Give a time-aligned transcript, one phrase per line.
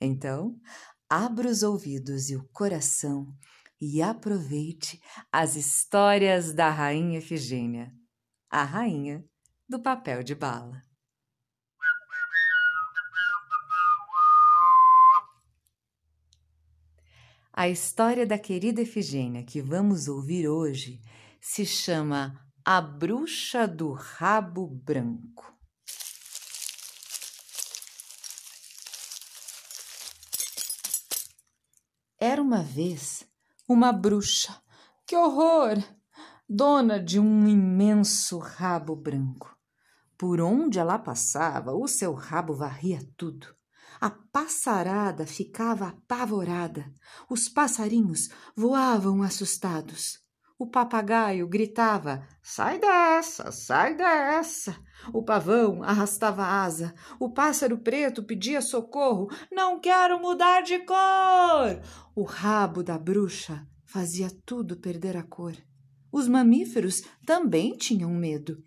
[0.00, 0.58] Então,
[1.08, 3.36] abra os ouvidos e o coração
[3.80, 5.00] e aproveite
[5.30, 7.92] as histórias da Rainha Efigênia,
[8.48, 9.24] a rainha
[9.68, 10.82] do papel de bala.
[17.52, 21.02] A história da querida Efigênia que vamos ouvir hoje
[21.40, 25.59] se chama A Bruxa do Rabo Branco.
[32.22, 33.26] Era uma vez
[33.66, 34.54] uma bruxa,
[35.06, 35.82] que horror!
[36.46, 39.56] Dona de um imenso rabo branco.
[40.18, 43.46] Por onde ela passava, o seu rabo varria tudo.
[43.98, 46.92] A passarada ficava apavorada.
[47.30, 50.18] Os passarinhos voavam assustados.
[50.60, 54.76] O papagaio gritava: Sai dessa, sai dessa!
[55.10, 56.94] O pavão arrastava a asa.
[57.18, 61.80] O pássaro preto pedia socorro: Não quero mudar de cor!
[62.14, 65.56] O rabo da bruxa fazia tudo perder a cor.
[66.12, 68.58] Os mamíferos também tinham medo.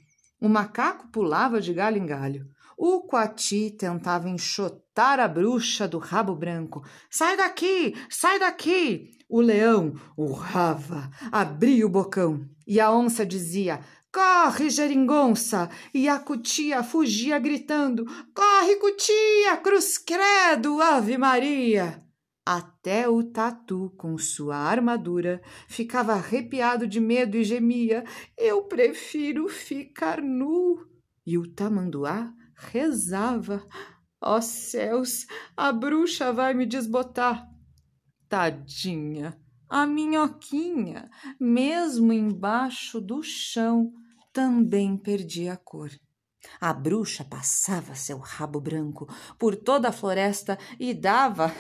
[0.41, 2.47] O macaco pulava de galho em galho.
[2.77, 6.83] O coati tentava enxotar a bruxa do rabo branco.
[7.09, 7.95] Sai daqui!
[8.09, 9.11] Sai daqui!
[9.29, 12.47] O leão urrava, abria o bocão.
[12.67, 13.79] E a onça dizia:
[14.11, 15.69] Corre, geringonça!
[15.93, 19.57] E a cutia fugia gritando: Corre, cutia!
[19.57, 22.03] Cruz credo, Ave Maria!
[22.45, 28.03] Até o tatu, com sua armadura, ficava arrepiado de medo e gemia:
[28.37, 30.85] Eu prefiro ficar nu.
[31.25, 32.33] E o tamanduá
[32.71, 33.65] rezava:
[34.21, 35.25] Ó oh, céus,
[35.55, 37.47] a bruxa vai me desbotar.
[38.29, 39.37] Tadinha,
[39.69, 41.09] a minhoquinha,
[41.39, 43.91] mesmo embaixo do chão,
[44.31, 45.91] também perdia a cor.
[46.59, 49.07] A bruxa passava seu rabo branco
[49.37, 51.51] por toda a floresta e dava.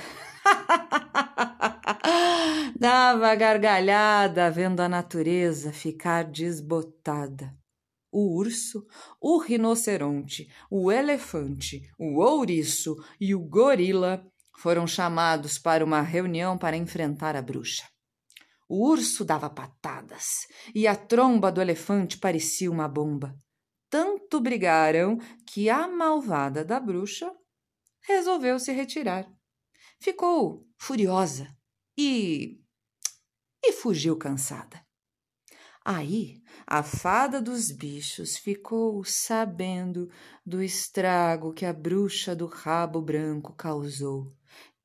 [2.77, 7.53] dava gargalhada vendo a natureza ficar desbotada.
[8.15, 8.85] O urso,
[9.19, 14.23] o rinoceronte, o elefante, o ouriço e o gorila
[14.59, 17.89] foram chamados para uma reunião para enfrentar a bruxa.
[18.69, 23.35] O urso dava patadas e a tromba do elefante parecia uma bomba.
[23.89, 27.33] Tanto brigaram que a malvada da bruxa
[28.03, 29.27] resolveu se retirar.
[29.99, 31.47] Ficou furiosa
[31.97, 32.61] e.
[33.63, 34.85] e fugiu cansada.
[35.83, 40.09] Aí a fada dos bichos ficou sabendo
[40.45, 44.33] do estrago que a bruxa do rabo branco causou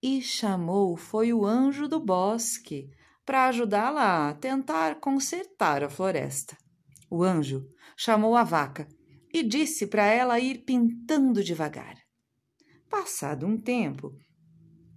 [0.03, 2.91] e chamou foi o anjo do bosque
[3.25, 6.56] para ajudá-la a tentar consertar a floresta.
[7.11, 8.89] O anjo chamou a vaca
[9.33, 11.97] e disse para ela ir pintando devagar.
[12.89, 14.16] Passado um tempo,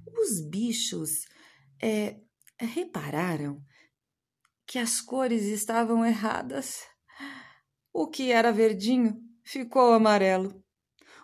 [0.08, 1.26] os bichos
[1.82, 2.18] é,
[2.58, 3.62] repararam
[4.72, 6.86] que as cores estavam erradas.
[7.92, 10.64] O que era verdinho ficou amarelo.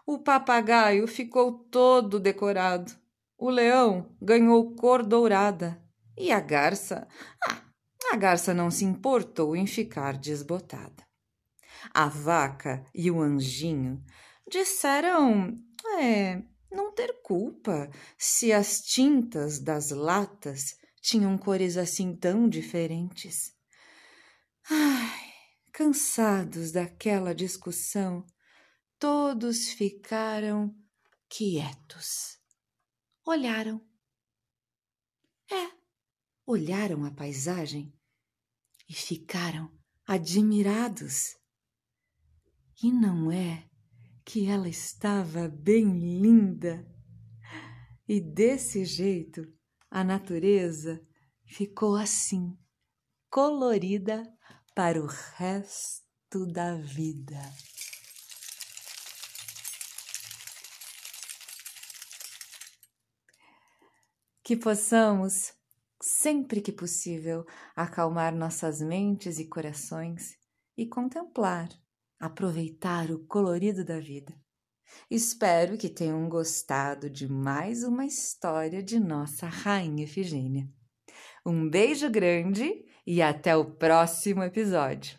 [0.06, 2.92] O papagaio ficou todo decorado.
[3.38, 5.82] O leão ganhou cor dourada.
[6.18, 7.08] E a garça?
[7.42, 7.62] Ah,
[8.12, 11.08] a garça não se importou em ficar desbotada.
[11.94, 14.04] A vaca e o anjinho
[14.52, 15.58] disseram
[16.02, 20.76] é, não ter culpa se as tintas das latas
[21.08, 23.54] tinham cores assim tão diferentes.
[24.70, 25.34] Ai,
[25.72, 28.26] cansados daquela discussão,
[29.00, 30.76] todos ficaram
[31.30, 32.38] quietos
[33.28, 33.82] olharam.
[35.52, 35.72] É,
[36.46, 37.94] olharam a paisagem
[38.90, 39.70] e ficaram
[40.06, 41.36] admirados.
[42.82, 43.70] E não é
[44.26, 46.86] que ela estava bem linda?
[48.08, 49.42] E desse jeito
[49.90, 51.02] a natureza
[51.46, 52.58] ficou assim,
[53.30, 54.24] colorida
[54.76, 57.42] para o resto da vida.
[64.48, 65.54] que possamos,
[66.02, 67.46] sempre que possível,
[67.76, 70.38] acalmar nossas mentes e corações
[70.78, 71.68] e contemplar,
[72.18, 74.34] aproveitar o colorido da vida.
[75.10, 80.68] Espero que tenham gostado de mais uma história de nossa Rainha Efigênia.
[81.46, 85.18] Um beijo grande e até o próximo episódio.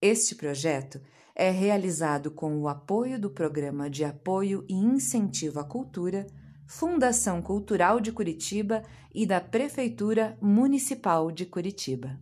[0.00, 1.00] Este projeto
[1.34, 6.26] é realizado com o apoio do Programa de Apoio e Incentivo à Cultura,
[6.66, 8.82] Fundação Cultural de Curitiba
[9.14, 12.20] e da Prefeitura Municipal de Curitiba.